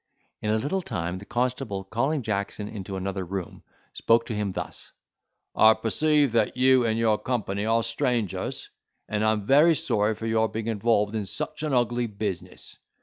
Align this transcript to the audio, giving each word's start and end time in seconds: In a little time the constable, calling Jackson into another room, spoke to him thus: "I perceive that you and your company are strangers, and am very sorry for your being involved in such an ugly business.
In 0.41 0.49
a 0.49 0.57
little 0.57 0.81
time 0.81 1.19
the 1.19 1.25
constable, 1.25 1.83
calling 1.83 2.23
Jackson 2.23 2.67
into 2.67 2.95
another 2.95 3.23
room, 3.23 3.61
spoke 3.93 4.25
to 4.25 4.33
him 4.35 4.51
thus: 4.51 4.93
"I 5.55 5.75
perceive 5.75 6.31
that 6.31 6.57
you 6.57 6.87
and 6.87 6.97
your 6.97 7.19
company 7.19 7.67
are 7.67 7.83
strangers, 7.83 8.71
and 9.07 9.23
am 9.23 9.45
very 9.45 9.75
sorry 9.75 10.15
for 10.15 10.25
your 10.25 10.47
being 10.49 10.65
involved 10.69 11.13
in 11.13 11.27
such 11.27 11.61
an 11.61 11.71
ugly 11.73 12.07
business. 12.07 12.79